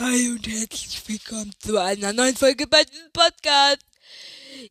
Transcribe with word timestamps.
Hi 0.00 0.30
und 0.30 0.46
herzlich 0.48 1.06
willkommen 1.06 1.52
zu 1.58 1.76
einer 1.78 2.14
neuen 2.14 2.34
Folge 2.34 2.66
bei 2.66 2.82
diesem 2.84 3.12
Podcast. 3.12 3.84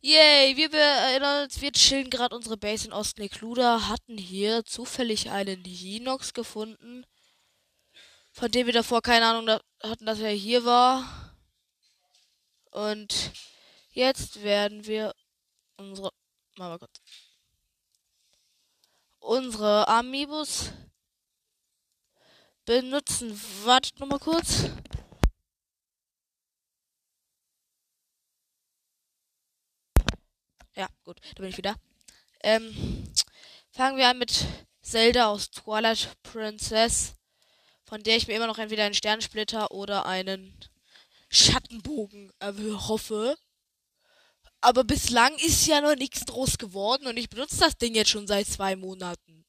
Yay, 0.02 0.56
wir 0.56 0.74
erinnern 0.74 1.44
uns, 1.44 1.60
wir 1.60 1.70
chillen 1.70 2.10
gerade 2.10 2.34
unsere 2.34 2.56
Base 2.56 2.88
in 2.88 2.92
Ostnekluda, 2.92 3.86
hatten 3.86 4.18
hier 4.18 4.64
zufällig 4.64 5.30
einen 5.30 5.64
Hinox 5.64 6.34
gefunden, 6.34 7.06
von 8.32 8.50
dem 8.50 8.66
wir 8.66 8.72
davor 8.72 9.02
keine 9.02 9.26
Ahnung 9.26 9.60
hatten, 9.84 10.04
dass 10.04 10.18
er 10.18 10.32
hier 10.32 10.64
war. 10.64 11.36
Und 12.72 13.30
jetzt 13.92 14.42
werden 14.42 14.84
wir 14.84 15.14
unsere, 15.76 16.10
mal 16.56 16.76
kurz, 16.76 17.00
unsere 19.20 19.86
Amiibus 19.86 20.72
benutzen. 22.64 23.40
Wartet 23.62 24.00
noch 24.00 24.08
mal 24.08 24.18
kurz. 24.18 24.64
Ja, 30.74 30.88
gut, 31.04 31.20
da 31.34 31.42
bin 31.42 31.50
ich 31.50 31.56
wieder. 31.56 31.76
Ähm, 32.42 33.12
fangen 33.70 33.96
wir 33.96 34.08
an 34.08 34.18
mit 34.18 34.46
Zelda 34.82 35.28
aus 35.28 35.50
Twilight 35.50 36.16
Princess, 36.22 37.14
von 37.84 38.02
der 38.02 38.16
ich 38.16 38.26
mir 38.26 38.36
immer 38.36 38.46
noch 38.46 38.58
entweder 38.58 38.84
einen 38.84 38.94
Sternsplitter 38.94 39.70
oder 39.72 40.06
einen 40.06 40.54
Schattenbogen 41.28 42.32
hoffe. 42.40 43.36
Aber 44.60 44.84
bislang 44.84 45.34
ist 45.38 45.66
ja 45.66 45.80
noch 45.80 45.94
nichts 45.94 46.24
draus 46.24 46.58
geworden 46.58 47.06
und 47.06 47.16
ich 47.16 47.30
benutze 47.30 47.58
das 47.58 47.78
Ding 47.78 47.94
jetzt 47.94 48.10
schon 48.10 48.26
seit 48.26 48.46
zwei 48.46 48.76
Monaten. 48.76 49.46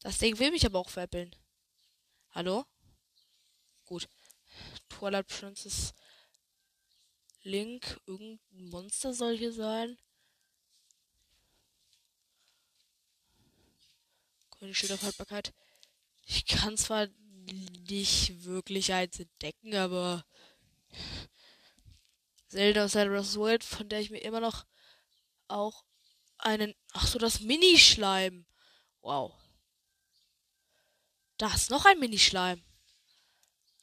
Das 0.00 0.18
Ding 0.18 0.38
will 0.38 0.50
mich 0.50 0.66
aber 0.66 0.78
auch 0.78 0.90
veräppeln. 0.90 1.34
Hallo? 2.30 2.64
Gut. 3.86 4.08
Twilight 4.88 5.26
Princess 5.26 5.94
Link. 7.42 8.00
Irgendein 8.06 8.68
Monster 8.68 9.14
soll 9.14 9.36
hier 9.36 9.52
sein. 9.52 9.98
Grüne 14.64 14.74
Schildaufhaltbarkeit. 14.74 15.52
Ich 16.24 16.46
kann 16.46 16.78
zwar 16.78 17.08
nicht 17.86 18.44
wirklich 18.44 18.94
eins 18.94 19.20
entdecken, 19.20 19.74
aber 19.74 20.24
Zelda 22.48 22.88
Cyrus 22.88 23.36
World, 23.36 23.62
von 23.62 23.90
der 23.90 24.00
ich 24.00 24.08
mir 24.08 24.20
immer 24.20 24.40
noch 24.40 24.64
auch 25.48 25.84
einen. 26.38 26.74
Ach 26.94 27.06
so, 27.06 27.18
das 27.18 27.40
Mini-Schleim. 27.40 28.46
Wow. 29.02 29.34
Da 31.36 31.52
ist 31.52 31.68
noch 31.68 31.84
ein 31.84 31.98
Minischleim. 31.98 32.64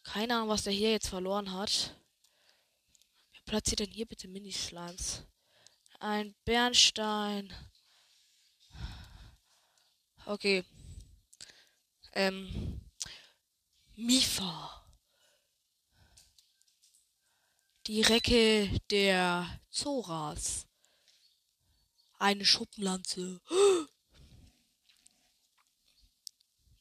Keine 0.02 0.34
Ahnung, 0.36 0.50
was 0.50 0.64
der 0.64 0.74
hier 0.74 0.90
jetzt 0.90 1.10
verloren 1.10 1.54
hat. 1.54 1.96
Wer 3.34 3.42
platziert 3.46 3.82
denn 3.82 3.92
hier 3.92 4.08
bitte 4.08 4.28
Minischleims? 4.28 5.28
Ein 6.00 6.34
Bernstein. 6.44 7.54
Okay. 10.26 10.64
Ähm. 12.14 12.82
Mifa. 13.96 14.84
Die 17.88 18.02
Recke 18.02 18.80
der 18.90 19.60
Zoras. 19.70 20.68
Eine 22.20 22.46
Schuppenlanze. 22.46 23.42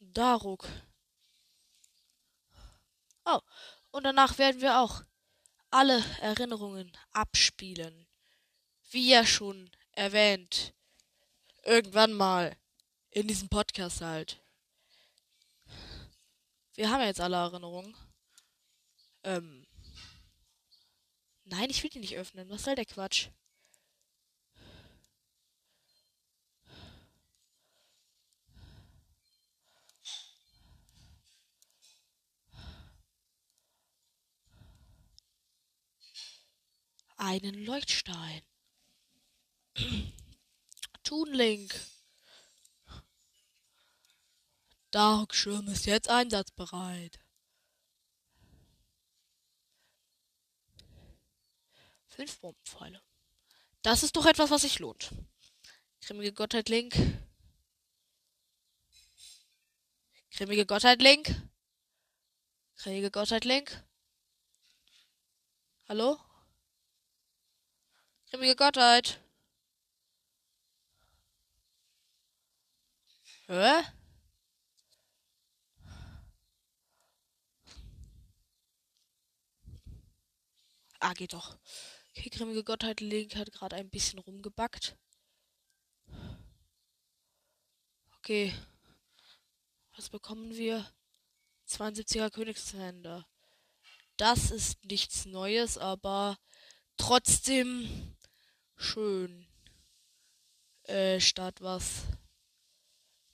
Daruk. 0.00 0.68
Oh, 3.24 3.40
und 3.90 4.04
danach 4.04 4.38
werden 4.38 4.60
wir 4.60 4.80
auch 4.80 5.02
alle 5.70 6.04
Erinnerungen 6.20 6.92
abspielen. 7.12 8.06
Wie 8.90 9.10
ja 9.10 9.24
schon 9.24 9.70
erwähnt. 9.92 10.74
Irgendwann 11.62 12.12
mal. 12.12 12.56
In 13.10 13.26
diesem 13.26 13.48
Podcast 13.48 14.00
halt. 14.00 14.40
Wir 16.74 16.90
haben 16.90 17.00
ja 17.00 17.08
jetzt 17.08 17.20
alle 17.20 17.36
Erinnerungen. 17.36 17.94
Ähm. 19.24 19.66
Nein, 21.44 21.70
ich 21.70 21.82
will 21.82 21.90
die 21.90 21.98
nicht 21.98 22.16
öffnen. 22.16 22.48
Was 22.48 22.64
soll 22.64 22.76
der 22.76 22.86
Quatsch? 22.86 23.28
einen 37.20 37.64
Leuchtstein. 37.64 38.42
Toonlink. 41.04 41.74
Darkschirm 44.90 45.68
ist 45.68 45.86
jetzt 45.86 46.08
einsatzbereit. 46.08 47.20
Fünf 52.08 52.40
Bombenpfeile. 52.40 53.00
Das 53.82 54.02
ist 54.02 54.16
doch 54.16 54.26
etwas, 54.26 54.50
was 54.50 54.62
sich 54.62 54.78
lohnt. 54.80 55.10
Grimmige 56.00 56.32
Gottheit 56.32 56.68
Link. 56.68 56.94
Grimmige 60.32 60.66
Gottheit 60.66 61.00
Link. 61.00 61.34
Grimmige 62.76 63.10
Gottheit 63.10 63.44
Link. 63.44 63.84
Hallo? 65.88 66.18
Grimmige 68.30 68.56
Gottheit. 68.56 69.20
Hä? 73.46 73.82
Ah, 81.00 81.14
geht 81.14 81.32
doch. 81.32 81.56
Okay, 82.10 82.28
grimmige 82.28 82.62
Gottheit 82.62 83.00
Link 83.00 83.34
hat 83.36 83.50
gerade 83.52 83.76
ein 83.76 83.88
bisschen 83.88 84.18
rumgebackt. 84.18 84.96
Okay. 88.18 88.54
Was 89.96 90.10
bekommen 90.10 90.54
wir? 90.54 90.86
72er 91.66 92.30
Königshänder. 92.30 93.26
Das 94.18 94.50
ist 94.50 94.84
nichts 94.84 95.24
Neues, 95.24 95.78
aber 95.78 96.38
trotzdem 96.98 98.16
schön. 98.76 99.46
Äh, 100.82 101.18
statt 101.20 101.62
was. 101.62 102.02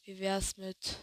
Wie 0.02 0.20
wär's 0.20 0.56
mit. 0.56 0.98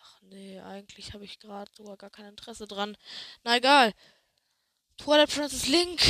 Ach 0.00 0.20
nee, 0.22 0.60
eigentlich 0.60 1.14
habe 1.14 1.24
ich 1.24 1.40
gerade 1.40 1.72
sogar 1.74 1.96
gar 1.96 2.10
kein 2.10 2.26
Interesse 2.26 2.68
dran. 2.68 2.96
Na 3.42 3.56
egal. 3.56 3.92
Twilight 4.96 5.30
Princess 5.30 5.66
Link. 5.68 6.00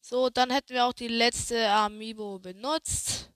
So, 0.00 0.30
dann 0.30 0.50
hätten 0.50 0.72
wir 0.74 0.86
auch 0.86 0.92
die 0.92 1.08
letzte 1.08 1.68
Amiibo 1.68 2.38
benutzt. 2.38 3.30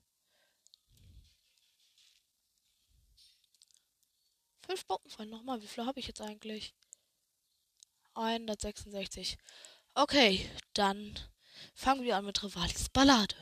Fünf 4.65 4.85
Bombenfallen 4.85 5.29
nochmal. 5.29 5.61
Wie 5.61 5.67
viel 5.67 5.85
habe 5.85 5.99
ich 5.99 6.07
jetzt 6.07 6.21
eigentlich? 6.21 6.73
166. 8.13 9.37
Okay, 9.95 10.49
dann 10.73 11.19
fangen 11.73 12.03
wir 12.03 12.15
an 12.15 12.25
mit 12.25 12.41
Rivalis 12.41 12.87
Ballade. 12.89 13.35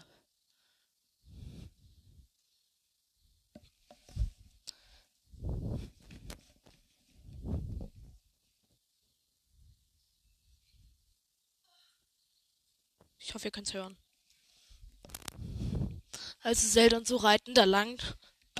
Ich 13.29 13.35
hoffe, 13.35 13.49
ihr 13.49 13.51
könnt 13.51 13.67
es 13.67 13.75
hören. 13.75 13.95
Also 16.41 16.67
Zelda 16.67 16.97
und 16.97 17.05
so 17.05 17.15
reiten 17.17 17.53
da 17.53 17.63
lang. 17.63 18.01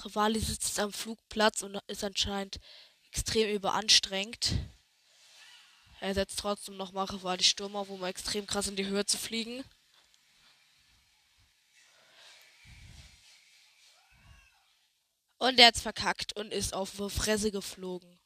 Rivali 0.05 0.39
sitzt 0.39 0.77
am 0.79 0.93
Flugplatz 0.93 1.63
und 1.63 1.79
ist 1.87 2.03
anscheinend 2.03 2.59
extrem 3.07 3.49
überanstrengt. 3.49 4.59
Er 6.01 6.13
setzt 6.13 6.37
trotzdem 6.37 6.77
noch 6.77 6.93
die 7.37 7.43
Stürmer, 7.43 7.87
wo 7.87 7.97
man 7.97 8.11
extrem 8.11 8.45
krass 8.45 8.67
in 8.67 8.75
die 8.75 8.85
Höhe 8.85 9.07
zu 9.07 9.17
fliegen. 9.17 9.63
Und 15.39 15.59
er 15.59 15.65
hat's 15.65 15.81
verkackt 15.81 16.33
und 16.33 16.53
ist 16.53 16.75
auf 16.75 16.91
die 16.91 17.09
Fresse 17.09 17.49
geflogen. 17.49 18.18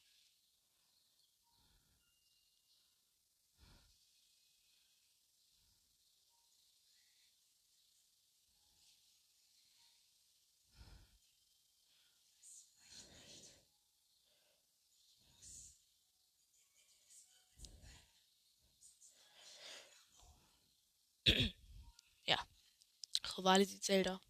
Rivali 23.43 23.65
sieht 23.65 23.83
Zelda. 23.83 24.21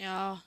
Ja. 0.00 0.42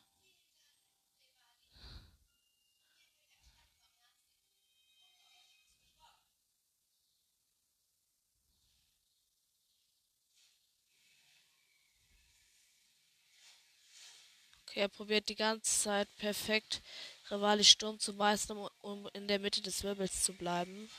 Okay, 14.64 14.80
er 14.80 14.88
probiert 14.88 15.30
die 15.30 15.36
ganze 15.36 15.62
Zeit 15.84 16.08
perfekt 16.18 16.82
Rivali 17.30 17.64
Sturm 17.64 18.00
zu 18.00 18.14
meistern, 18.14 18.68
um 18.82 19.08
in 19.14 19.28
der 19.28 19.38
Mitte 19.38 19.62
des 19.62 19.84
Wirbels 19.84 20.24
zu 20.24 20.34
bleiben. 20.34 20.90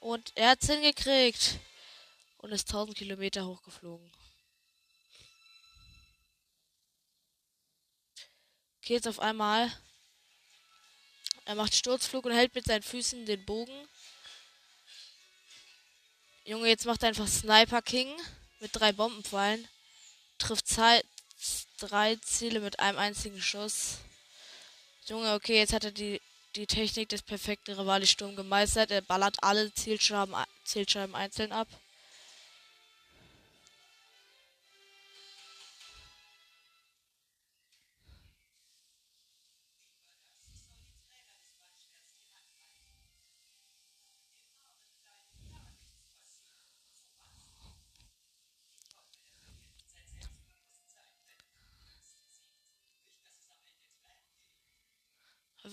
Und 0.00 0.32
er 0.36 0.50
hat's 0.50 0.66
hingekriegt. 0.66 1.58
Und 2.36 2.52
ist 2.52 2.68
1000 2.68 2.98
Kilometer 2.98 3.46
hochgeflogen. 3.46 4.12
Jetzt 8.88 9.08
auf 9.08 9.20
einmal. 9.20 9.70
Er 11.44 11.54
macht 11.54 11.74
Sturzflug 11.74 12.24
und 12.24 12.32
hält 12.32 12.54
mit 12.54 12.64
seinen 12.64 12.82
Füßen 12.82 13.26
den 13.26 13.44
Bogen. 13.44 13.88
Junge, 16.44 16.68
jetzt 16.68 16.86
macht 16.86 17.02
er 17.02 17.10
einfach 17.10 17.28
Sniper 17.28 17.82
King 17.82 18.14
mit 18.60 18.70
drei 18.74 18.92
Bombenpfeilen 18.92 19.68
trifft 20.38 20.68
zwei, 20.68 21.02
drei 21.78 22.16
Ziele 22.16 22.60
mit 22.60 22.78
einem 22.80 22.98
einzigen 22.98 23.40
Schuss. 23.40 23.98
Junge, 25.06 25.34
okay, 25.34 25.58
jetzt 25.58 25.72
hat 25.72 25.84
er 25.84 25.92
die, 25.92 26.20
die 26.56 26.66
Technik 26.66 27.08
des 27.08 27.22
perfekten 27.22 27.72
Rivali-Sturm 27.72 28.36
gemeistert. 28.36 28.90
Er 28.90 29.02
ballert 29.02 29.36
alle 29.42 29.72
Zielscheiben, 29.74 30.34
Zielscheiben 30.64 31.14
einzeln 31.14 31.52
ab. 31.52 31.68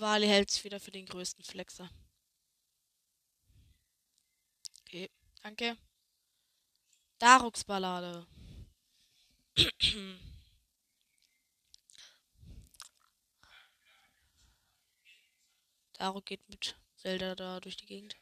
Wali 0.04 0.28
hält 0.28 0.52
sich 0.52 0.66
wieder 0.66 0.82
für 0.82 0.92
den 0.92 1.06
größten 1.06 1.46
Flexer. 1.46 1.90
Okay, 4.82 5.10
danke. 5.42 5.78
Daruks 7.20 7.64
Ballade. 7.64 8.28
Daruk 15.94 16.26
geht 16.26 16.50
mit 16.50 16.76
Zelda 16.98 17.36
da 17.36 17.62
durch 17.62 17.78
die 17.78 17.86
Gegend. 17.86 18.18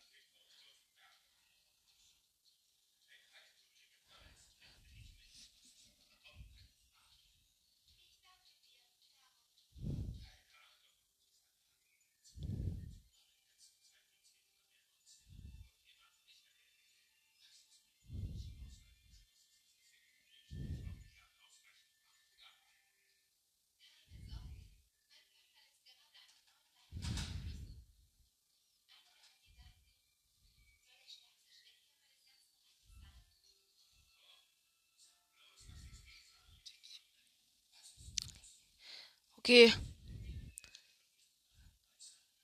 Okay. 39.52 39.74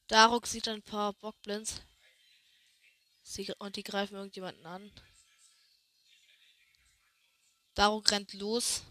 Daruk 0.08 0.46
sieht 0.46 0.68
ein 0.68 0.82
paar 0.82 1.14
Bockblins. 1.14 1.82
Sie, 3.24 3.50
und 3.60 3.78
die 3.78 3.84
greifen 3.84 4.16
irgendjemanden 4.16 4.66
an. 4.66 4.92
Daruk 7.76 8.12
rennt 8.12 8.34
los. 8.34 8.84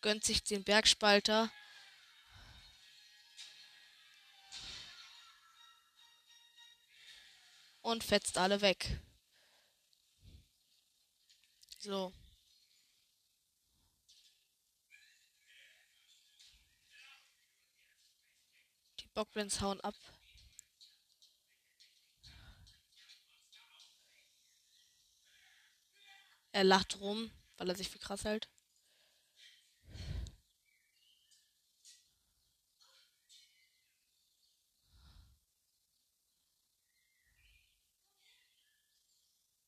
Gönnt 0.00 0.24
sich 0.24 0.42
den 0.42 0.64
Bergspalter. 0.64 1.48
Und 7.82 8.02
fetzt 8.02 8.36
alle 8.36 8.60
weg. 8.62 8.98
So. 11.78 12.12
Bockblins 19.16 19.62
hauen 19.62 19.80
ab. 19.80 19.94
Er 26.52 26.64
lacht 26.64 27.00
rum, 27.00 27.30
weil 27.56 27.70
er 27.70 27.74
sich 27.74 27.88
für 27.88 27.98
krass 27.98 28.24
hält. 28.24 28.50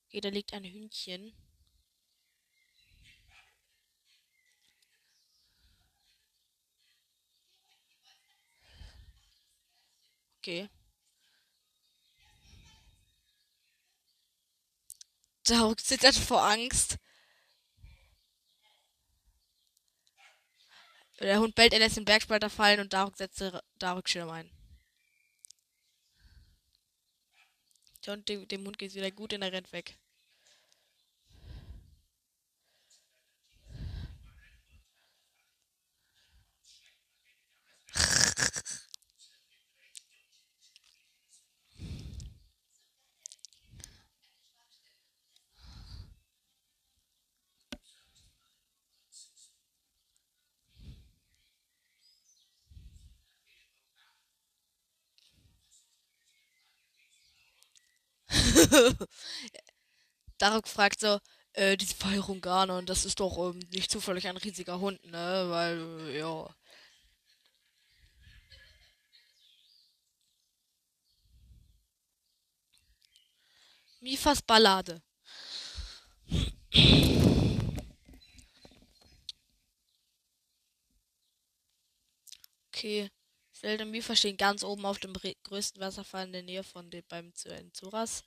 Okay, 0.09 0.21
da 0.21 0.29
liegt 0.29 0.53
ein 0.53 0.65
Hühnchen. 0.65 1.33
Okay. 10.49 10.71
Daruk 15.45 15.81
zittert 15.81 16.15
vor 16.15 16.43
Angst. 16.43 16.97
Der 21.21 21.41
Hund 21.41 21.55
bellt, 21.55 21.75
er 21.75 21.81
lässt 21.81 21.99
den 21.99 22.07
Bergspalter 22.07 22.49
fallen 22.49 22.81
und 22.81 22.95
Daruk 22.95 23.19
setzt 23.19 23.45
Daruk 23.79 24.09
Schirm 24.09 24.31
ein. 24.31 24.51
Und 28.07 28.27
dem, 28.31 28.49
dem 28.49 28.65
Hund 28.65 28.79
geht 28.79 28.89
es 28.89 28.97
wieder 28.97 29.11
gut 29.11 29.35
und 29.35 29.43
er 29.43 29.53
rennt 29.53 29.71
weg. 29.73 29.99
Daruk 60.39 60.69
fragt 60.69 61.01
so, 61.01 61.19
äh, 61.53 61.77
diese 61.77 61.95
Feierung 61.95 62.41
Ganon, 62.41 62.87
das 62.87 63.05
ist 63.05 63.21
doch 63.21 63.37
ähm, 63.51 63.59
nicht 63.73 63.91
zufällig 63.91 64.27
ein 64.29 64.37
riesiger 64.37 64.81
Hund, 64.81 65.05
ne? 65.07 65.47
Weil, 65.49 65.79
äh, 66.09 66.19
ja. 66.19 66.49
Mifas 74.01 74.43
Ballade. 74.43 75.01
Okay. 82.69 83.11
Zelda 83.53 83.85
Mifa 83.85 84.15
stehen 84.15 84.37
ganz 84.37 84.63
oben 84.63 84.87
auf 84.87 84.99
dem 85.01 85.13
größten 85.13 85.81
Wasserfall 85.83 86.27
in 86.27 86.33
der 86.33 86.43
Nähe 86.45 86.63
von 86.63 86.91
dem 86.91 87.03
beim 87.09 87.33
Zuras. 87.73 88.23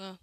Junge. 0.00 0.18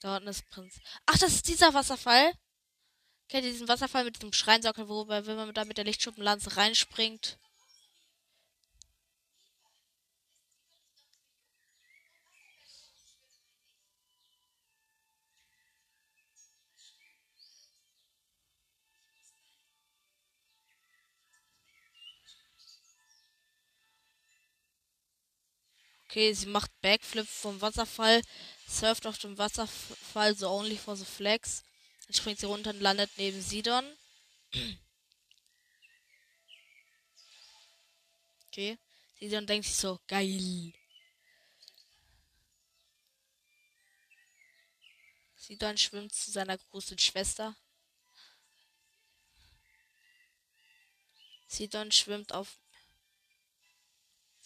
Da 0.00 0.16
unten 0.16 0.28
ist 0.28 0.48
Prinz. 0.50 0.80
Ach, 1.06 1.18
das 1.18 1.34
ist 1.34 1.48
dieser 1.48 1.74
Wasserfall. 1.74 2.32
Kennt 3.28 3.44
ihr 3.44 3.50
diesen 3.50 3.68
Wasserfall 3.68 4.04
mit 4.04 4.16
diesem 4.16 4.32
Schreinsockel, 4.32 4.88
wo 4.88 5.08
wenn 5.08 5.36
man 5.36 5.52
da 5.52 5.64
mit 5.64 5.76
der 5.76 5.84
Lichtschuppenlanze 5.84 6.56
reinspringt? 6.56 7.38
Okay, 26.08 26.32
sie 26.32 26.46
macht 26.46 26.70
Backflip 26.80 27.28
vom 27.28 27.60
Wasserfall, 27.60 28.22
surft 28.66 29.06
auf 29.06 29.18
dem 29.18 29.36
Wasserfall, 29.36 30.34
so 30.34 30.48
only 30.48 30.78
for 30.78 30.96
the 30.96 31.04
flags. 31.04 31.62
Dann 32.06 32.14
springt 32.14 32.38
sie 32.38 32.46
runter 32.46 32.70
und 32.70 32.80
landet 32.80 33.10
neben 33.18 33.42
Sidon. 33.42 33.84
Okay. 38.46 38.78
Sidon 39.20 39.46
denkt 39.46 39.66
sich 39.66 39.76
so, 39.76 40.00
geil. 40.08 40.72
Sidon 45.36 45.76
schwimmt 45.76 46.14
zu 46.14 46.30
seiner 46.30 46.56
großen 46.56 46.98
Schwester. 46.98 47.54
Sidon 51.48 51.92
schwimmt 51.92 52.32
auf 52.32 52.56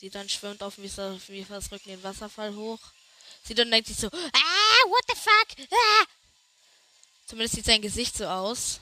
Sie 0.03 0.11
dann 0.11 0.29
schwimmt 0.29 0.65
auf 0.65 0.79
Mifas 0.79 1.71
Rücken 1.71 1.91
den 1.91 2.03
Wasserfall 2.03 2.57
hoch. 2.57 2.81
Sie 3.45 3.55
dann 3.55 3.71
denkt 3.71 3.87
sich 3.87 3.97
so, 3.97 4.09
ah, 4.09 4.89
what 4.89 5.05
the 5.09 5.15
fuck? 5.15 5.69
Ah! 5.71 6.07
Zumindest 7.25 7.55
sieht 7.55 7.67
sein 7.67 7.81
Gesicht 7.81 8.17
so 8.17 8.27
aus. 8.27 8.81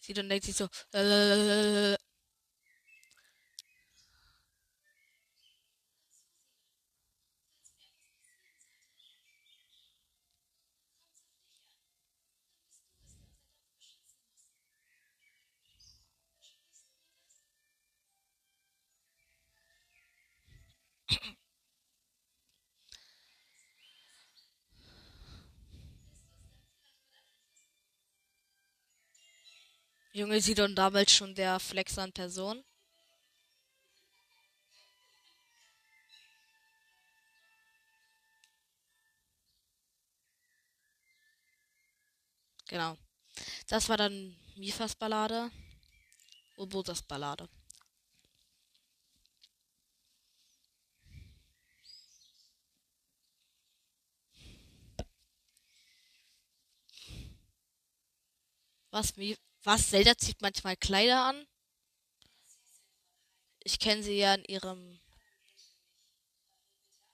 Sie 0.00 0.14
dann 0.14 0.28
denkt 0.28 0.46
sich 0.46 0.56
so, 0.56 0.68
äh, 0.94 1.96
Junge 30.18 30.40
Sidon 30.40 30.74
damals 30.74 31.12
schon 31.12 31.32
der 31.32 31.60
Flex 31.60 31.96
an 31.96 32.12
Person. 32.12 32.64
Genau. 42.68 42.96
Das 43.68 43.88
war 43.88 43.96
dann 43.96 44.36
Mifas 44.56 44.96
Ballade. 44.96 45.50
Obosas 46.56 47.02
Ballade. 47.02 47.48
Was, 58.90 59.12
was? 59.68 59.90
Zelda 59.90 60.16
zieht 60.16 60.40
manchmal 60.40 60.76
Kleider 60.76 61.24
an? 61.24 61.46
Ich 63.62 63.78
kenne 63.78 64.02
sie 64.02 64.16
ja 64.16 64.34
in 64.34 64.44
ihrem. 64.44 64.98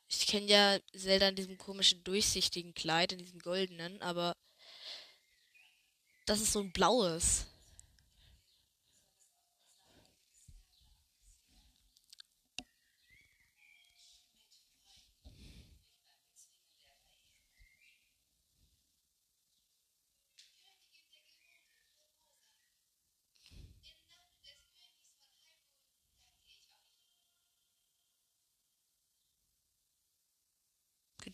Ich 0.08 0.28
kenne 0.28 0.46
ja 0.46 0.78
Zelda 0.96 1.28
in 1.28 1.37
diesem 1.37 1.58
komischen 1.58 2.04
durchsichtigen 2.04 2.73
Kleid, 2.73 3.12
in 3.12 3.18
diesem 3.18 3.40
goldenen, 3.40 4.00
aber 4.00 4.37
das 6.26 6.40
ist 6.40 6.52
so 6.52 6.61
ein 6.61 6.73
blaues. 6.73 7.46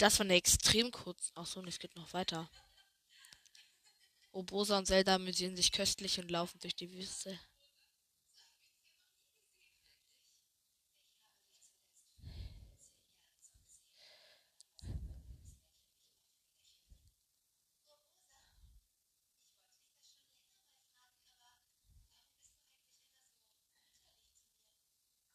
Das 0.01 0.19
war 0.19 0.25
eine 0.25 0.35
extrem 0.35 0.91
kurz. 0.91 1.31
Achso, 1.35 1.61
und 1.61 1.69
es 1.69 1.79
geht 1.79 1.95
noch 1.95 2.15
weiter. 2.15 2.49
Obosa 4.33 4.79
und 4.79 4.87
Zelda 4.87 5.17
amüsieren 5.17 5.57
sich 5.57 5.73
köstlich 5.73 6.19
und 6.19 6.31
laufen 6.31 6.59
durch 6.61 6.75
die 6.75 6.91
Wüste. 6.91 7.39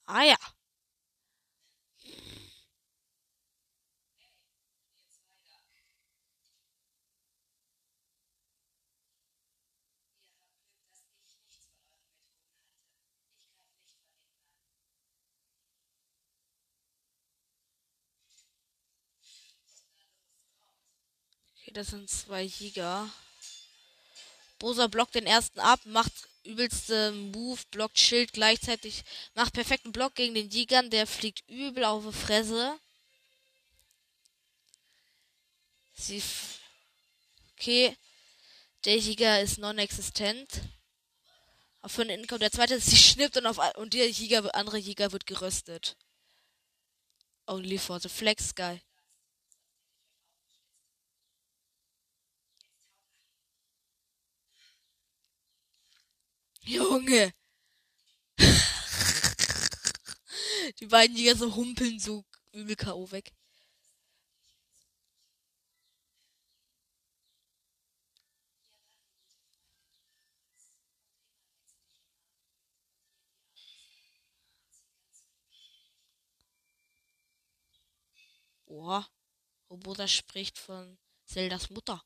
Ah 0.07 0.23
ja. 0.23 0.37
Das 21.75 21.87
sind 21.87 22.09
zwei 22.09 22.43
Jäger. 22.43 23.09
Bosa 24.59 24.87
blockt 24.87 25.15
den 25.15 25.27
ersten 25.27 25.59
ab, 25.59 25.81
macht 25.85 26.13
übelste 26.43 27.11
Move, 27.11 27.59
blockt 27.71 27.99
Schild 27.99 28.31
gleichzeitig, 28.33 29.03
macht 29.33 29.53
perfekten 29.53 29.91
Block 29.91 30.15
gegen 30.15 30.33
den 30.33 30.49
Jägern, 30.49 30.89
der 30.89 31.05
fliegt 31.05 31.47
übel 31.49 31.83
auf 31.83 32.05
die 32.05 32.13
Fresse. 32.13 32.79
Sie. 35.97 36.23
Okay. 37.53 37.95
Der 38.85 38.97
Jäger 38.97 39.41
ist 39.41 39.57
non-existent. 39.57 40.61
Auf 41.81 41.95
den 41.95 42.09
Income. 42.09 42.39
Der 42.39 42.51
zweite 42.51 42.79
sie 42.79 42.97
schnippt 42.97 43.37
und 43.37 43.45
auf 43.47 43.59
und 43.75 43.93
der 43.93 44.09
Jäger, 44.09 44.53
andere 44.55 44.77
Jäger 44.77 45.11
wird 45.11 45.25
geröstet. 45.25 45.97
Only 47.47 47.77
for 47.77 47.99
the 47.99 48.09
flex 48.09 48.53
guy. 48.55 48.81
Junge. 56.65 57.31
Die 60.79 60.87
beiden 60.87 61.15
Jäger 61.15 61.35
so 61.35 61.55
humpeln 61.55 61.99
so 61.99 62.25
übel 62.53 62.75
K.O. 62.75 63.11
weg. 63.11 63.31
Oha. 78.67 79.07
Roboter 79.69 80.07
spricht 80.07 80.57
von 80.59 80.97
Zeldas 81.25 81.69
Mutter. 81.69 82.03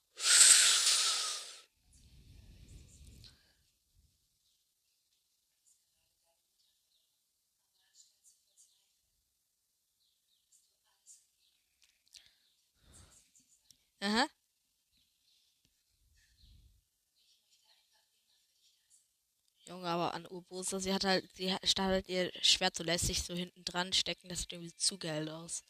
Aha. 14.01 14.29
Junge, 19.67 20.38
Urbosa, 20.49 20.79
sie 20.79 20.93
hat 20.93 21.03
halt, 21.03 21.29
sie 21.35 21.53
hat 21.53 21.79
halt 21.79 22.09
ihr 22.09 22.31
Schwert 22.41 22.75
so 22.75 22.83
lässig 22.83 23.21
so 23.23 23.35
hinten 23.35 23.63
dran 23.65 23.93
stecken, 23.93 24.29
das 24.29 24.39
sieht 24.41 24.53
irgendwie 24.53 24.75
zu 24.75 24.97
geil 24.97 25.29
aus. 25.29 25.63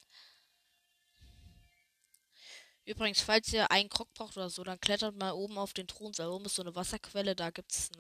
Übrigens, 2.86 3.22
falls 3.22 3.54
ihr 3.54 3.70
einen 3.72 3.90
Krog 3.90 4.12
braucht 4.14 4.36
oder 4.38 4.50
so, 4.50 4.64
dann 4.64 4.80
klettert 4.80 5.16
mal 5.16 5.32
oben 5.32 5.58
auf 5.58 5.74
den 5.74 5.88
Thron. 5.88 6.12
Da 6.14 6.30
oben 6.30 6.46
ist 6.46 6.56
so 6.56 6.64
eine 6.64 6.76
Wasserquelle, 6.76 7.36
da 7.36 7.52
gibt 7.52 7.72
es 7.72 7.92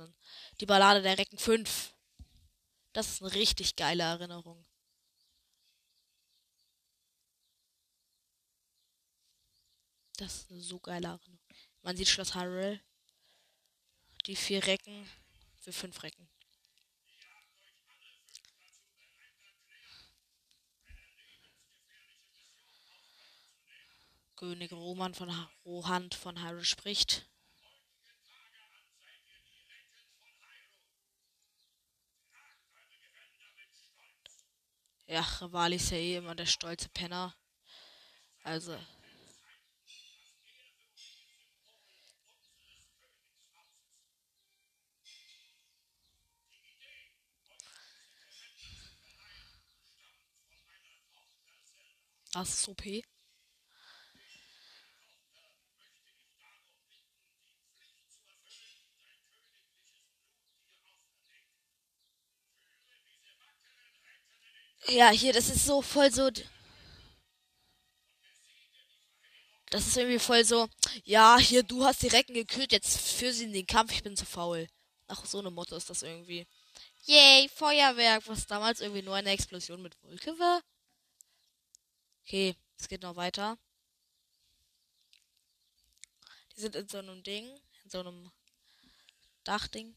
die 0.59 0.65
Ballade 0.65 1.01
der 1.01 1.17
Recken 1.17 1.37
5. 1.37 1.93
Das 2.93 3.07
ist 3.07 3.21
eine 3.21 3.33
richtig 3.35 3.75
geile 3.75 4.03
Erinnerung. 4.03 4.65
Das 10.17 10.37
ist 10.37 10.51
eine 10.51 10.61
so 10.61 10.79
geile 10.79 11.07
Erinnerung. 11.07 11.39
Man 11.83 11.95
sieht 11.95 12.07
Schloss 12.07 12.35
Hyrule. 12.35 12.81
Die 14.25 14.35
vier 14.35 14.65
Recken 14.65 15.07
für 15.59 15.71
fünf 15.71 16.01
Recken. 16.03 16.27
König 24.39 24.71
Roman 24.71 25.13
von 25.13 25.29
Rohan 25.65 26.09
von 26.11 26.41
Hyrule 26.41 26.63
spricht. 26.63 27.27
Ja, 35.07 35.19
Rivali 35.41 35.75
ist 35.75 35.91
ja 35.91 35.97
eh 35.97 36.15
immer 36.15 36.35
der 36.35 36.45
stolze 36.45 36.87
Penner. 36.87 37.35
Also. 38.43 38.79
Das 52.31 52.53
ist 52.53 52.69
OP. 52.69 53.03
Ja, 64.87 65.09
hier, 65.09 65.33
das 65.33 65.49
ist 65.49 65.65
so 65.65 65.81
voll 65.81 66.11
so. 66.11 66.29
Das 69.69 69.85
ist 69.85 69.97
irgendwie 69.97 70.19
voll 70.19 70.43
so. 70.43 70.67
Ja, 71.03 71.37
hier, 71.37 71.63
du 71.63 71.85
hast 71.85 72.01
die 72.01 72.07
Recken 72.07 72.33
gekühlt, 72.33 72.71
jetzt 72.71 72.97
führ 72.99 73.31
sie 73.33 73.43
in 73.43 73.53
den 73.53 73.67
Kampf, 73.67 73.91
ich 73.91 74.03
bin 74.03 74.15
zu 74.15 74.25
faul. 74.25 74.67
Ach, 75.07 75.25
so 75.25 75.39
eine 75.39 75.51
Motto 75.51 75.75
ist 75.75 75.89
das 75.89 76.01
irgendwie. 76.01 76.47
Yay, 77.05 77.49
Feuerwerk, 77.49 78.27
was 78.27 78.47
damals 78.47 78.81
irgendwie 78.81 79.01
nur 79.01 79.15
eine 79.15 79.31
Explosion 79.31 79.81
mit 79.81 79.95
Wolke 80.03 80.37
war. 80.39 80.61
Okay, 82.25 82.55
es 82.77 82.87
geht 82.87 83.01
noch 83.03 83.15
weiter. 83.15 83.57
Die 86.55 86.61
sind 86.61 86.75
in 86.75 86.87
so 86.87 86.97
einem 86.97 87.23
Ding, 87.23 87.45
in 87.83 87.89
so 87.89 87.99
einem 87.99 88.31
Dachding. 89.43 89.95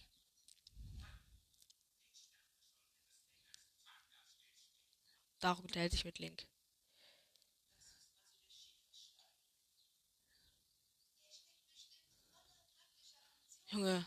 Darum 5.42 5.64
unterhält 5.64 5.90
sich 5.90 6.04
mit 6.04 6.20
Link. 6.20 6.46
Junge. 13.66 14.06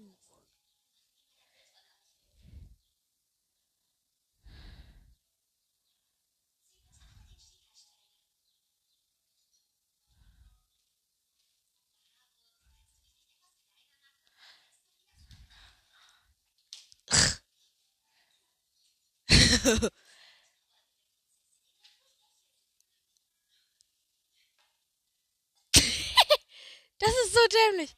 Das 27.00 27.10
ist 27.10 27.32
so 27.32 27.40
dämlich. 27.52 27.96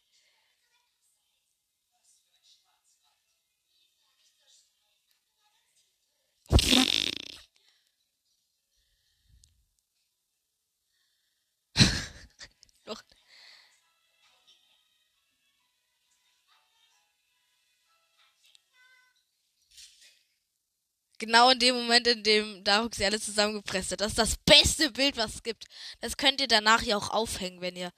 Genau 21.20 21.50
in 21.50 21.59
dem 21.59 21.74
Moment, 21.74 22.06
in 22.06 22.22
dem 22.22 22.64
Daruk 22.64 22.94
sie 22.94 23.04
alle 23.04 23.20
zusammengepresst 23.20 23.92
hat. 23.92 24.00
Das 24.00 24.12
ist 24.12 24.18
das 24.18 24.38
beste 24.38 24.90
Bild, 24.90 25.18
was 25.18 25.35
es 25.35 25.42
gibt. 25.42 25.66
Das 26.00 26.16
könnt 26.16 26.40
ihr 26.40 26.48
danach 26.48 26.83
ja 26.83 26.96
auch 26.96 27.11
aufhängen, 27.11 27.61
wenn 27.61 27.76
ihr 27.76 27.92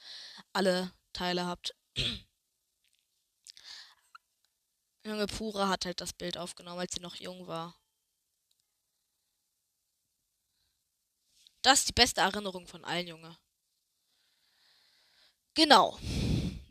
alle 0.52 0.92
Teile 1.12 1.46
habt. 1.46 1.72
Junge 5.04 5.26
Pura 5.28 5.68
hat 5.68 5.84
halt 5.84 6.00
das 6.00 6.12
Bild 6.12 6.36
aufgenommen, 6.36 6.80
als 6.80 6.94
sie 6.94 7.00
noch 7.00 7.14
jung 7.14 7.46
war. 7.46 7.76
Das 11.62 11.80
ist 11.80 11.88
die 11.88 11.92
beste 11.92 12.22
Erinnerung 12.22 12.66
von 12.66 12.84
allen, 12.84 13.06
Junge. 13.06 13.38
Genau. 15.54 15.96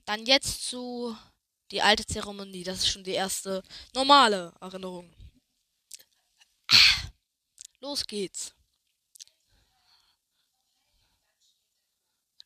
Dann 0.05 0.25
jetzt 0.25 0.67
zu 0.67 1.17
die 1.71 1.81
alte 1.81 2.05
Zeremonie. 2.05 2.63
Das 2.63 2.79
ist 2.79 2.89
schon 2.89 3.05
die 3.05 3.11
erste 3.11 3.63
normale 3.93 4.53
Erinnerung. 4.59 5.13
Los 7.81 8.05
geht's. 8.05 8.53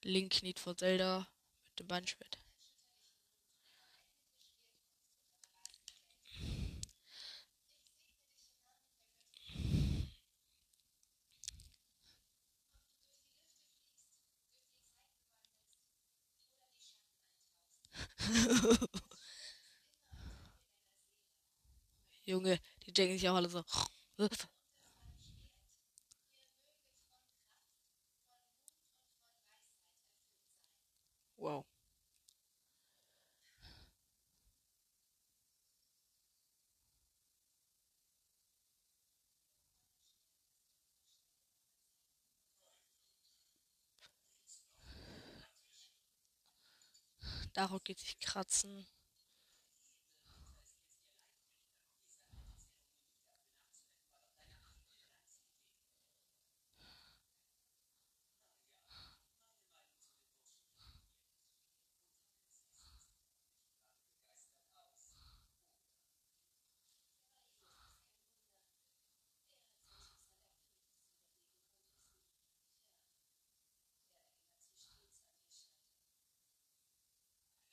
Link 0.03 0.31
kniet 0.31 0.59
vor 0.59 0.77
Zelda 0.77 1.27
mit 1.67 1.79
dem 1.79 1.87
Bandschwert. 1.87 2.37
Junge, 22.25 22.59
die 22.85 22.93
denken 22.93 23.17
sich 23.17 23.27
auch 23.29 23.35
alle 23.35 23.49
so. 23.49 23.63
Wow. 31.45 31.63
Darauf 47.53 47.83
geht 47.83 47.99
sich 47.99 48.19
kratzen. 48.19 48.87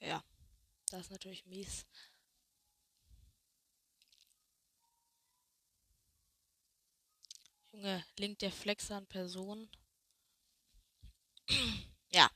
Ja, 0.03 0.23
das 0.93 1.03
ist 1.03 1.11
natürlich 1.11 1.47
mies. 1.47 1.87
Junge, 7.73 8.05
Link 8.19 8.39
der 8.41 8.53
Flexer 8.53 8.97
an 8.97 9.07
Person. 9.07 9.71
ja. 12.11 12.31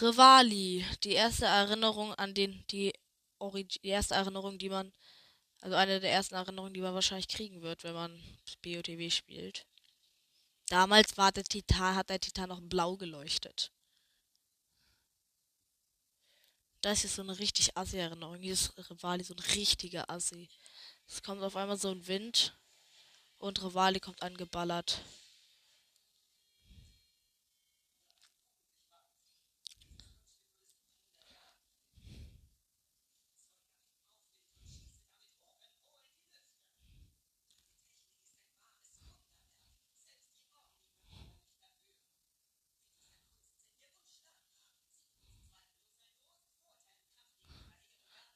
Rivali, 0.00 0.84
die 1.04 1.12
erste 1.12 1.46
Erinnerung 1.46 2.12
an 2.14 2.34
den, 2.34 2.64
die, 2.70 2.92
Orig 3.38 3.80
die 3.82 3.88
erste 3.88 4.14
Erinnerung, 4.14 4.58
die 4.58 4.68
man, 4.68 4.92
also 5.60 5.76
eine 5.76 6.00
der 6.00 6.10
ersten 6.10 6.34
Erinnerungen, 6.34 6.74
die 6.74 6.80
man 6.80 6.94
wahrscheinlich 6.94 7.28
kriegen 7.28 7.62
wird, 7.62 7.84
wenn 7.84 7.94
man 7.94 8.38
BOTW 8.62 9.10
spielt. 9.10 9.66
Damals 10.68 11.16
war 11.16 11.32
der 11.32 11.44
Titan, 11.44 11.94
hat 11.94 12.10
der 12.10 12.20
Titan 12.20 12.48
noch 12.48 12.60
blau 12.60 12.96
geleuchtet. 12.96 13.72
Das 16.86 17.02
ist 17.02 17.16
so 17.16 17.22
eine 17.22 17.36
richtig 17.36 17.76
assi 17.76 17.96
Erinnerung. 17.96 18.40
Dieses 18.40 18.72
Rivali, 18.88 19.24
so 19.24 19.34
ein 19.34 19.56
richtiger 19.56 20.08
Assi. 20.08 20.48
Es 21.08 21.20
kommt 21.20 21.42
auf 21.42 21.56
einmal 21.56 21.76
so 21.76 21.90
ein 21.90 22.06
Wind 22.06 22.56
und 23.38 23.60
Rivali 23.60 23.98
kommt 23.98 24.22
angeballert. 24.22 25.00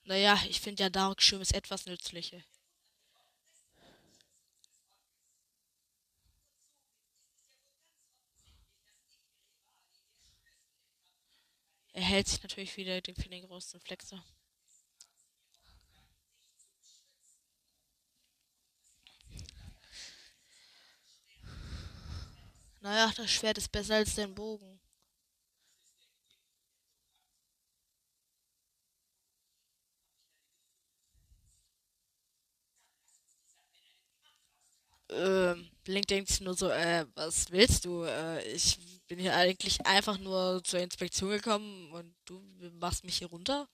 Naja, 0.04 0.40
ich 0.48 0.60
finde 0.60 0.82
ja 0.82 0.90
Dark 0.90 1.22
Schirm 1.22 1.40
ist 1.40 1.54
etwas 1.54 1.86
nützlicher. 1.86 2.42
Er 11.92 12.02
hält 12.02 12.28
sich 12.28 12.42
natürlich 12.42 12.76
wieder 12.76 13.00
den 13.00 13.14
für 13.14 13.28
den 13.28 13.46
größten 13.46 13.80
Flexer. 13.80 14.24
Naja, 22.80 23.12
das 23.14 23.30
Schwert 23.30 23.58
ist 23.58 23.70
besser 23.70 23.96
als 23.96 24.14
der 24.14 24.28
Bogen. 24.28 24.69
Ähm, 35.10 35.68
Link 35.86 36.06
denkt 36.08 36.40
nur 36.40 36.54
so, 36.54 36.68
äh, 36.70 37.04
was 37.14 37.50
willst 37.50 37.84
du? 37.84 38.04
Äh, 38.04 38.42
ich 38.52 38.78
bin 39.08 39.18
hier 39.18 39.34
eigentlich 39.34 39.84
einfach 39.86 40.18
nur 40.18 40.62
zur 40.64 40.80
Inspektion 40.80 41.30
gekommen 41.30 41.90
und 41.92 42.14
du 42.26 42.40
machst 42.78 43.04
mich 43.04 43.18
hier 43.18 43.28
runter? 43.28 43.68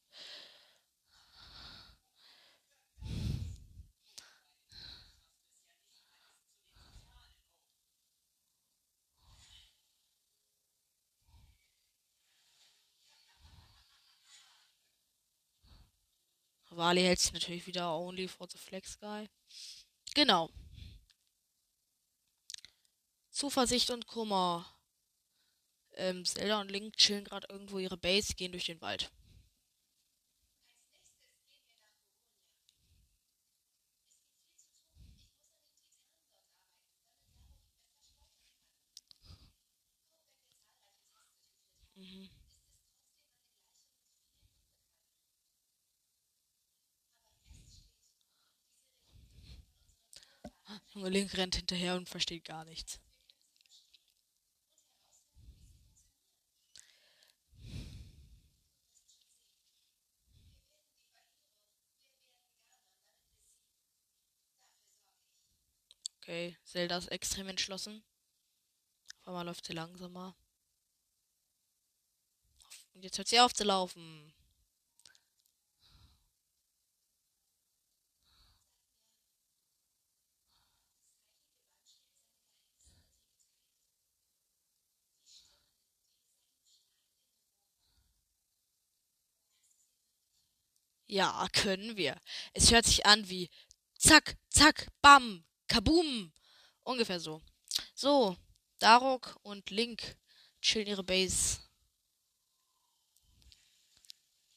Wally 16.70 17.02
hält 17.02 17.18
sich 17.18 17.32
natürlich 17.32 17.66
wieder 17.66 17.96
only 17.96 18.28
for 18.28 18.46
the 18.50 18.58
flex 18.58 18.98
guy. 18.98 19.28
Genau. 20.14 20.50
Zuversicht 23.36 23.90
und 23.90 24.06
Kummer. 24.06 24.64
Ähm, 25.92 26.24
Zelda 26.24 26.58
und 26.62 26.70
Link 26.70 26.96
chillen 26.96 27.24
gerade 27.24 27.46
irgendwo 27.50 27.78
ihre 27.78 27.98
Base, 27.98 28.32
gehen 28.34 28.52
durch 28.52 28.64
den 28.64 28.80
Wald. 28.80 29.10
Mhm. 41.96 42.28
Link 50.94 51.36
rennt 51.36 51.56
hinterher 51.56 51.96
und 51.96 52.08
versteht 52.08 52.46
gar 52.46 52.64
nichts. 52.64 52.98
Okay, 66.36 66.54
Zelda 66.64 66.98
ist 66.98 67.10
extrem 67.10 67.48
entschlossen. 67.48 68.04
Auf 69.22 69.28
einmal 69.28 69.46
läuft 69.46 69.64
sie 69.64 69.72
langsamer. 69.72 70.36
Und 72.92 73.02
jetzt 73.04 73.16
hört 73.16 73.28
sie 73.28 73.40
auf 73.40 73.54
zu 73.54 73.64
laufen. 73.64 74.34
Ja, 91.06 91.46
können 91.54 91.96
wir. 91.96 92.20
Es 92.52 92.70
hört 92.72 92.84
sich 92.84 93.06
an 93.06 93.26
wie 93.30 93.48
zack, 93.98 94.36
zack, 94.50 94.88
bam, 95.00 95.45
kaboom. 95.68 96.32
Ungefähr 96.84 97.20
so. 97.20 97.42
So, 97.94 98.36
Darok 98.78 99.38
und 99.42 99.70
Link 99.70 100.16
chillen 100.60 100.86
ihre 100.86 101.04
Base 101.04 101.58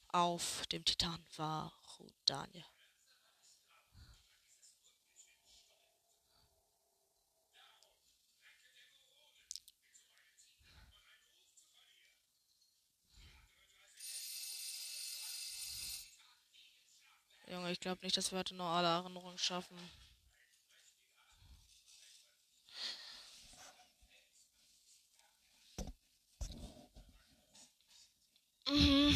auf 0.09 0.65
dem 0.67 0.83
Titan 0.83 1.23
Varudania. 1.35 2.65
Junge, 17.47 17.71
ich 17.71 17.79
glaube 17.79 18.03
nicht, 18.03 18.15
dass 18.15 18.31
wir 18.31 18.37
heute 18.37 18.53
noch 18.53 18.67
alle 18.67 18.87
Erinnerungen 18.87 19.37
schaffen. 19.39 19.75
Mhm. 28.69 29.09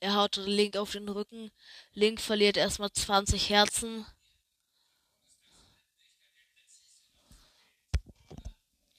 Er 0.00 0.16
haut 0.16 0.34
Link 0.34 0.76
auf 0.76 0.90
den 0.90 1.08
Rücken. 1.08 1.52
Link 1.94 2.20
verliert 2.20 2.56
erstmal 2.56 2.90
20 2.90 3.48
Herzen. 3.48 4.04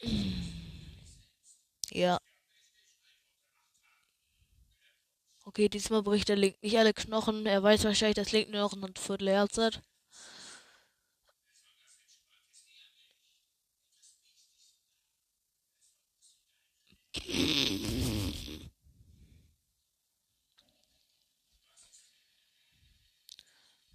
Mhm. 0.04 0.29
Okay, 5.50 5.68
diesmal 5.68 6.04
bricht 6.04 6.30
der 6.30 6.36
Link 6.36 6.62
nicht 6.62 6.78
alle 6.78 6.94
Knochen. 6.94 7.48
Er 7.48 7.64
weiß 7.64 7.84
wahrscheinlich, 7.84 8.18
dass 8.18 8.32
Link 8.32 8.52
nur 8.52 8.62
noch 8.62 8.74
ein 8.74 8.94
Viertel 8.96 9.30
Herz 9.30 9.58
hat. 9.58 9.82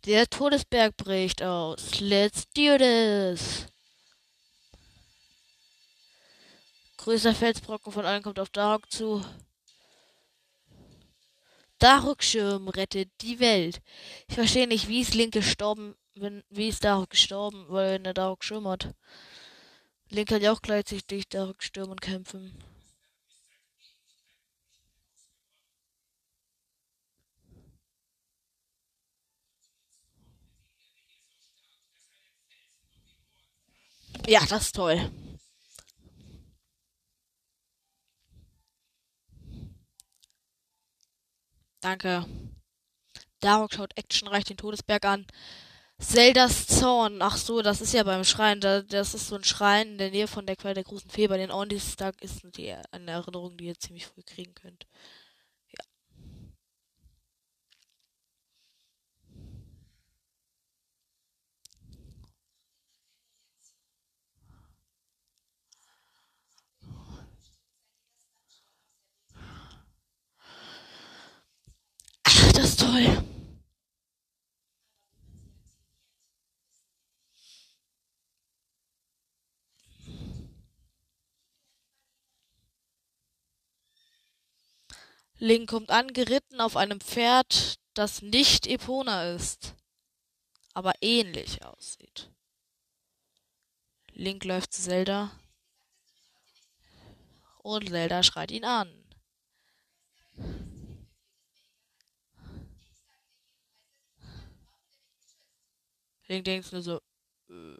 Der 0.06 0.26
Todesberg 0.28 0.96
bricht 0.96 1.40
aus. 1.40 2.00
Let's 2.00 2.48
do 2.52 2.76
this. 2.78 3.66
Größter 6.96 7.32
Felsbrocken 7.32 7.92
von 7.92 8.04
allen 8.04 8.24
kommt 8.24 8.40
auf 8.40 8.50
Dark 8.50 8.90
zu. 8.90 9.24
Darkschirm 11.84 12.68
rettet 12.68 13.10
die 13.20 13.40
Welt. 13.40 13.82
Ich 14.26 14.36
verstehe 14.36 14.66
nicht, 14.66 14.88
wie 14.88 15.02
ist 15.02 15.12
Link 15.12 15.34
gestorben, 15.34 15.94
wenn, 16.14 16.42
wie 16.48 16.68
ist 16.68 16.82
Dark 16.82 17.10
gestorben, 17.10 17.66
weil 17.68 18.00
er 18.06 18.14
Dark 18.14 18.42
Schirm 18.42 18.66
hat. 18.66 18.94
Link 20.08 20.30
kann 20.30 20.40
ja 20.40 20.52
auch 20.52 20.62
gleichzeitig 20.62 21.28
Dark 21.28 21.62
Stürmen 21.62 22.00
kämpfen. 22.00 22.56
Ja, 34.26 34.40
das 34.46 34.62
ist 34.62 34.76
toll. 34.76 35.10
Danke. 41.84 42.24
Darok 43.40 43.74
schaut 43.74 43.98
actionreich 43.98 44.44
den 44.44 44.56
Todesberg 44.56 45.04
an. 45.04 45.26
Zeldas 45.98 46.66
Zorn. 46.66 47.20
Ach 47.20 47.36
so, 47.36 47.60
das 47.60 47.82
ist 47.82 47.92
ja 47.92 48.02
beim 48.04 48.24
Schrein. 48.24 48.58
das 48.60 49.12
ist 49.12 49.28
so 49.28 49.36
ein 49.36 49.44
Schrein 49.44 49.88
in 49.88 49.98
der 49.98 50.10
Nähe 50.10 50.26
von 50.26 50.46
der 50.46 50.56
Quelle 50.56 50.72
der 50.72 50.84
großen 50.84 51.10
Fee. 51.10 51.28
Bei 51.28 51.36
den 51.36 51.50
Ondis, 51.50 51.96
da 51.96 52.12
ist 52.20 52.40
die, 52.56 52.74
eine 52.90 53.10
Erinnerung, 53.10 53.58
die 53.58 53.66
ihr 53.66 53.78
ziemlich 53.78 54.06
früh 54.06 54.22
kriegen 54.22 54.54
könnt. 54.54 54.86
das 72.54 72.70
ist 72.70 72.73
toll. 72.84 73.24
Link 85.38 85.68
kommt 85.68 85.90
angeritten 85.90 86.60
auf 86.60 86.76
einem 86.76 87.00
Pferd, 87.00 87.78
das 87.94 88.22
nicht 88.22 88.66
Epona 88.66 89.34
ist, 89.34 89.74
aber 90.72 90.92
ähnlich 91.02 91.64
aussieht. 91.64 92.30
Link 94.12 94.44
läuft 94.44 94.72
zu 94.72 94.80
Zelda 94.80 95.32
und 97.58 97.88
Zelda 97.90 98.22
schreit 98.22 98.52
ihn 98.52 98.64
an. 98.64 98.88
Link 106.28 106.44
denkt 106.44 106.72
nur 106.72 106.82
so, 106.82 107.00
äh, 107.50 107.76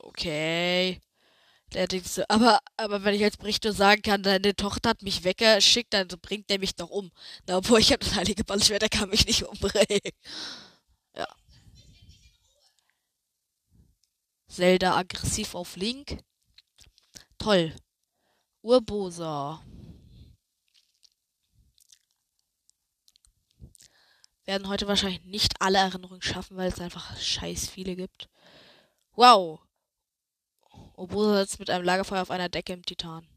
okay. 0.00 1.00
Der 1.72 1.86
denkt 1.88 2.06
so, 2.06 2.22
aber, 2.28 2.60
aber 2.76 3.04
wenn 3.04 3.14
ich 3.14 3.24
als 3.24 3.36
Berichter 3.36 3.72
sagen 3.72 4.02
kann, 4.02 4.22
deine 4.22 4.54
Tochter 4.54 4.90
hat 4.90 5.02
mich 5.02 5.24
weggeschickt, 5.24 5.92
dann 5.92 6.08
bringt 6.22 6.48
der 6.48 6.58
mich 6.58 6.76
doch 6.76 6.90
um. 6.90 7.10
Na, 7.46 7.58
obwohl 7.58 7.80
ich 7.80 7.92
habe 7.92 8.04
das 8.04 8.14
heilige 8.14 8.44
Ballschwert, 8.44 8.82
der 8.82 8.88
kann 8.88 9.10
mich 9.10 9.26
nicht 9.26 9.42
umbringen. 9.42 10.00
Ja. 11.16 11.26
Zelda 14.48 14.96
aggressiv 14.96 15.54
auf 15.54 15.76
Link. 15.76 16.18
Toll. 17.38 17.74
Urbosa. 18.62 19.62
Werden 24.46 24.68
heute 24.68 24.86
wahrscheinlich 24.88 25.24
nicht 25.24 25.60
alle 25.60 25.78
Erinnerungen 25.78 26.22
schaffen, 26.22 26.56
weil 26.56 26.68
es 26.68 26.80
einfach 26.80 27.16
scheiß 27.18 27.68
viele 27.68 27.96
gibt. 27.96 28.28
Wow. 29.12 29.60
Obosa 30.94 31.40
sitzt 31.40 31.58
mit 31.58 31.68
einem 31.68 31.84
Lagerfeuer 31.84 32.22
auf 32.22 32.30
einer 32.30 32.48
Decke 32.48 32.72
im 32.72 32.84
Titan. 32.84 33.28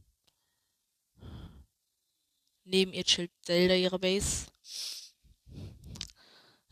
Neben 2.63 2.93
ihr 2.93 3.03
chillt 3.03 3.31
Zelda 3.41 3.73
ihre 3.73 3.97
Base. 3.97 4.47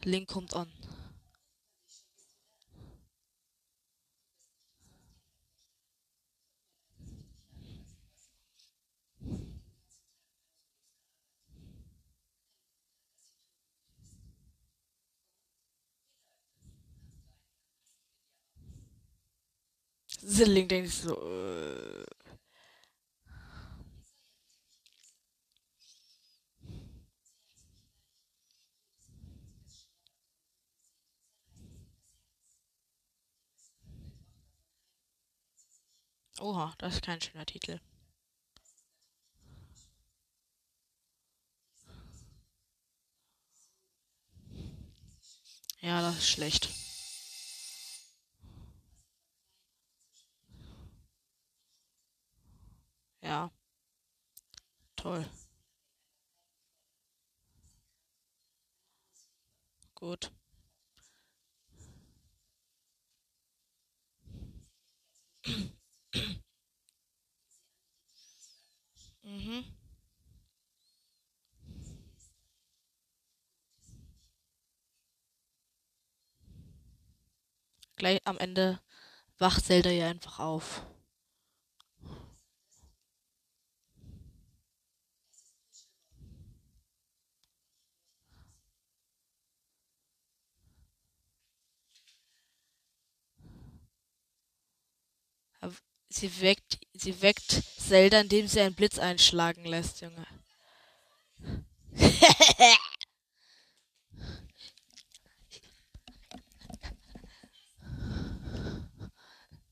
Link 0.04 0.30
kommt 0.30 0.54
an. 0.54 0.72
Silling 20.18 20.68
denkt 20.68 20.90
sich 20.92 21.02
so. 21.02 21.16
Äh. 21.16 22.06
Oha, 36.40 36.74
das 36.78 36.96
ist 36.96 37.04
kein 37.04 37.20
schöner 37.22 37.46
Titel. 37.46 37.80
Ja, 45.82 46.02
das 46.02 46.18
ist 46.18 46.30
schlecht. 46.30 46.70
Ja. 53.22 53.52
Toll. 55.08 55.26
Gut. 59.96 60.32
mhm. 69.24 69.64
Gleich 77.96 78.20
am 78.26 78.38
Ende 78.40 78.82
wacht 79.38 79.64
Zelda 79.64 79.90
ja 79.90 80.10
einfach 80.10 80.40
auf. 80.40 80.86
Sie 96.20 96.42
weckt, 96.42 96.80
sie 96.94 97.22
weckt 97.22 97.52
Zelda, 97.78 98.22
indem 98.22 98.48
sie 98.48 98.60
einen 98.62 98.74
Blitz 98.74 98.98
einschlagen 98.98 99.66
lässt, 99.66 100.02
Junge. 100.02 100.26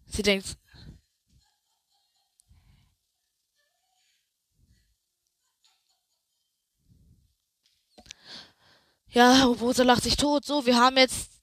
sie 0.05 0.21
denkt. 0.21 0.55
Ja, 9.07 9.45
Rosa 9.45 9.81
lacht 9.81 10.03
sich 10.03 10.15
tot. 10.15 10.45
So, 10.45 10.67
wir 10.67 10.77
haben 10.77 10.97
jetzt 10.97 11.34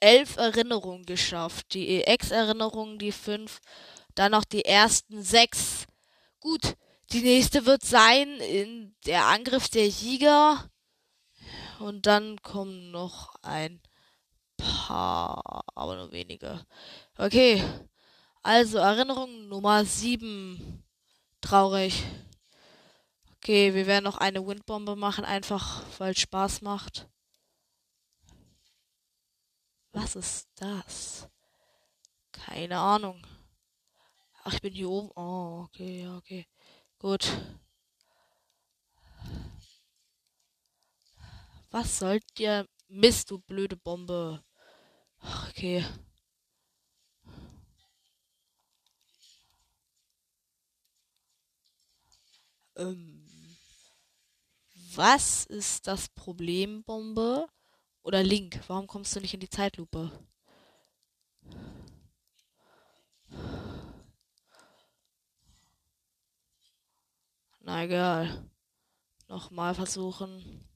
elf 0.00 0.36
Erinnerungen 0.36 1.04
geschafft. 1.06 1.74
Die 1.74 2.02
EX-Erinnerungen, 2.02 2.98
die 2.98 3.12
fünf, 3.12 3.60
dann 4.14 4.32
noch 4.32 4.44
die 4.44 4.64
ersten 4.64 5.22
sechs. 5.22 5.86
Gut, 6.40 6.76
die 7.12 7.20
nächste 7.22 7.66
wird 7.66 7.84
sein 7.84 8.28
in 8.40 8.94
der 9.06 9.26
Angriff 9.26 9.68
der 9.68 9.90
Sieger. 9.90 10.70
Und 11.78 12.06
dann 12.06 12.40
kommen 12.42 12.90
noch 12.90 13.34
ein 13.42 13.80
paar, 14.56 15.64
aber 15.74 15.96
nur 15.96 16.12
wenige. 16.12 16.64
Okay, 17.16 17.64
also 18.42 18.78
Erinnerung 18.78 19.48
Nummer 19.48 19.84
sieben. 19.84 20.84
Traurig. 21.40 22.02
Okay, 23.38 23.74
wir 23.74 23.86
werden 23.86 24.04
noch 24.04 24.18
eine 24.18 24.46
Windbombe 24.46 24.96
machen, 24.96 25.24
einfach 25.24 25.82
weil 25.98 26.12
es 26.12 26.20
Spaß 26.20 26.60
macht. 26.60 27.08
Was 29.92 30.16
ist 30.16 30.48
das? 30.56 31.28
Keine 32.32 32.78
Ahnung. 32.78 33.26
Ach, 34.44 34.52
ich 34.54 34.62
bin 34.62 34.72
hier 34.72 34.88
oben. 34.88 35.10
Oh, 35.16 35.64
okay, 35.64 36.08
okay. 36.08 36.46
Gut. 36.98 37.28
Was 41.70 41.98
sollt 41.98 42.24
ihr? 42.38 42.66
Mist, 42.88 43.30
du 43.30 43.38
blöde 43.38 43.76
Bombe. 43.76 44.44
Ach, 45.20 45.48
okay. 45.48 45.84
Ähm. 52.76 53.26
Was 54.94 55.46
ist 55.46 55.86
das 55.86 56.08
Problem, 56.08 56.82
Bombe? 56.82 57.46
Oder 58.02 58.22
Link, 58.22 58.60
warum 58.66 58.86
kommst 58.86 59.14
du 59.14 59.20
nicht 59.20 59.34
in 59.34 59.40
die 59.40 59.48
Zeitlupe? 59.48 60.10
Na 67.60 67.84
egal. 67.84 68.50
Nochmal 69.28 69.74
versuchen. 69.74 70.66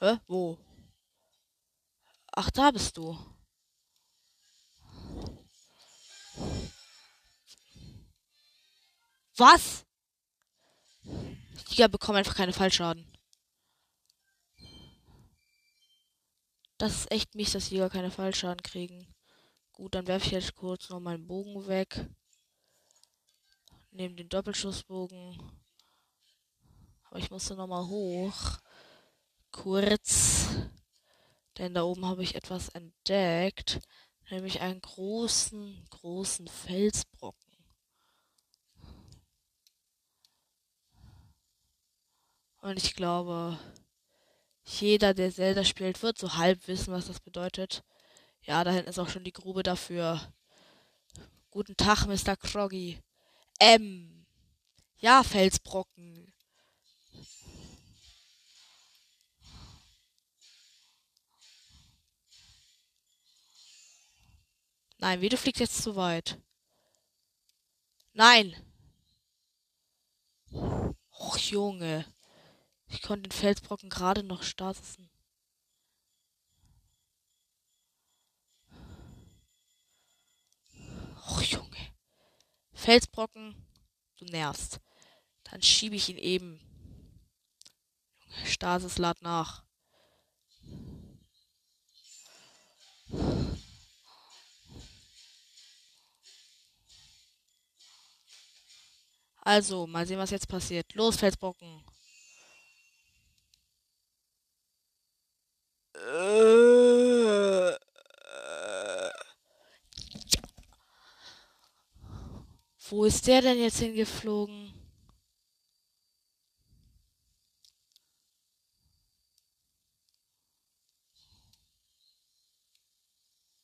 Hä? 0.00 0.18
Wo? 0.26 0.58
Ach, 2.32 2.50
da 2.50 2.70
bist 2.70 2.96
du. 2.96 3.16
Was? 9.36 9.86
Die 11.04 11.88
bekommen 11.88 12.18
einfach 12.18 12.34
keine 12.34 12.52
Fallschaden. 12.52 13.11
Das 16.82 16.96
ist 16.96 17.12
echt 17.12 17.36
mies, 17.36 17.52
dass 17.52 17.68
die 17.68 17.76
gar 17.76 17.90
keine 17.90 18.10
Fallschaden 18.10 18.60
kriegen. 18.60 19.06
Gut, 19.70 19.94
dann 19.94 20.08
werfe 20.08 20.26
ich 20.26 20.32
jetzt 20.32 20.56
kurz 20.56 20.88
noch 20.88 20.98
meinen 20.98 21.28
Bogen 21.28 21.68
weg. 21.68 22.08
Nehme 23.92 24.16
den 24.16 24.28
Doppelschussbogen. 24.28 25.40
Aber 27.04 27.20
ich 27.20 27.30
musste 27.30 27.54
noch 27.54 27.68
mal 27.68 27.86
hoch. 27.86 28.58
Kurz. 29.52 30.48
Denn 31.56 31.72
da 31.72 31.84
oben 31.84 32.04
habe 32.04 32.24
ich 32.24 32.34
etwas 32.34 32.68
entdeckt. 32.70 33.78
Nämlich 34.28 34.60
einen 34.60 34.80
großen, 34.80 35.86
großen 35.88 36.48
Felsbrocken. 36.48 37.54
Und 42.60 42.76
ich 42.76 42.96
glaube, 42.96 43.56
jeder, 44.64 45.14
der 45.14 45.32
Zelda 45.32 45.64
spielt, 45.64 46.02
wird 46.02 46.18
so 46.18 46.36
halb 46.36 46.66
wissen, 46.68 46.92
was 46.92 47.06
das 47.06 47.20
bedeutet. 47.20 47.82
Ja, 48.42 48.64
da 48.64 48.70
hinten 48.72 48.90
ist 48.90 48.98
auch 48.98 49.08
schon 49.08 49.24
die 49.24 49.32
Grube 49.32 49.62
dafür. 49.62 50.20
Guten 51.50 51.76
Tag, 51.76 52.06
Mr. 52.06 52.36
Kroggy. 52.36 52.98
Ähm. 53.60 54.26
Ja, 54.98 55.22
Felsbrocken. 55.22 56.32
Nein, 64.98 65.20
wie 65.20 65.28
du 65.28 65.36
fliegst 65.36 65.60
jetzt 65.60 65.82
zu 65.82 65.96
weit. 65.96 66.38
Nein. 68.12 68.54
Och, 70.52 71.36
Junge. 71.38 72.04
Ich 72.92 73.00
konnte 73.00 73.30
den 73.30 73.32
Felsbrocken 73.32 73.88
gerade 73.88 74.22
noch 74.22 74.42
starten. 74.42 75.10
Och, 81.26 81.42
Junge. 81.42 81.94
Felsbrocken, 82.74 83.56
du 84.18 84.26
nervst. 84.26 84.78
Dann 85.44 85.62
schiebe 85.62 85.96
ich 85.96 86.10
ihn 86.10 86.18
eben. 86.18 86.60
Junge, 88.26 88.46
Stasis 88.46 88.98
lad 88.98 89.22
nach. 89.22 89.64
Also, 99.40 99.86
mal 99.86 100.06
sehen, 100.06 100.18
was 100.18 100.30
jetzt 100.30 100.46
passiert. 100.46 100.94
Los, 100.94 101.16
Felsbrocken. 101.16 101.82
Wo 112.88 113.04
ist 113.04 113.26
der 113.26 113.40
denn 113.40 113.58
jetzt 113.58 113.78
hingeflogen? 113.78 114.74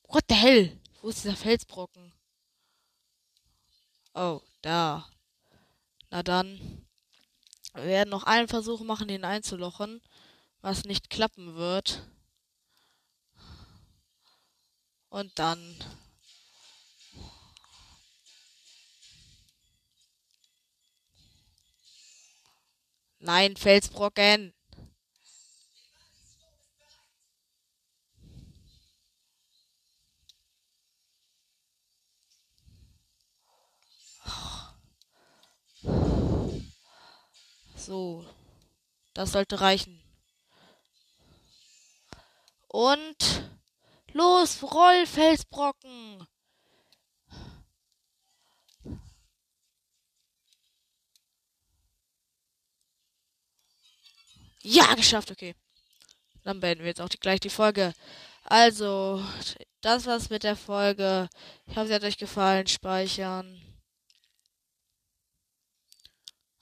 What 0.05 0.25
the 0.29 0.35
hell? 0.35 0.81
Wo 1.03 1.11
ist 1.11 1.25
dieser 1.25 1.37
Felsbrocken? 1.37 2.13
Oh, 4.15 4.41
da. 4.63 5.11
Na 6.11 6.23
dann. 6.23 6.87
Wir 7.75 7.85
werden 7.85 8.11
noch 8.11 8.25
einen 8.25 8.49
Versuch 8.49 8.81
machen, 8.81 9.09
ihn 9.11 9.25
einzulochen, 9.25 10.01
was 10.63 10.85
nicht 10.85 11.11
klappen 11.11 11.55
wird. 11.57 12.09
Und 15.11 15.39
dann 15.39 15.77
Nein, 23.21 23.57
Felsbrocken. 23.57 24.55
So. 37.77 38.25
Das 39.15 39.33
sollte 39.33 39.61
reichen. 39.61 40.01
Und 42.69 43.51
los, 44.13 44.63
roll, 44.63 45.07
Felsbrocken. 45.07 46.27
Ja, 54.63 54.95
geschafft, 54.95 55.31
okay. 55.31 55.55
Dann 56.45 56.61
beenden 56.61 56.83
wir 56.85 56.89
jetzt 56.89 57.01
auch 57.01 57.09
die, 57.09 57.19
gleich 57.19 57.41
die 57.41 57.51
Folge. 57.51 57.95
Also, 58.45 59.23
das 59.81 60.07
war's 60.07 60.31
mit 60.31 60.43
der 60.43 60.57
Folge. 60.57 61.29
Ich 61.67 61.77
hoffe, 61.77 61.89
sie 61.89 61.95
hat 61.95 62.05
euch 62.05 62.19
gefallen. 62.19 62.67
Speichern. 62.67 63.63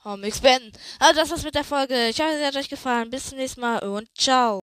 Homix 0.05 0.41
beenden. 0.41 0.73
Also, 0.99 1.21
das 1.21 1.31
war's 1.31 1.43
mit 1.43 1.55
der 1.55 1.65
Folge. 1.65 2.09
Ich 2.09 2.21
hoffe, 2.21 2.37
sie 2.39 2.47
hat 2.47 2.57
euch 2.57 2.69
gefallen. 2.69 3.11
Bis 3.11 3.31
zum 3.31 3.39
nächsten 3.39 3.61
Mal 3.61 3.79
und 3.81 4.09
ciao. 4.17 4.61